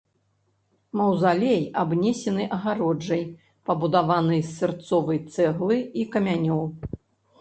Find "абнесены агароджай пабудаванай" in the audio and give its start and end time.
1.81-4.41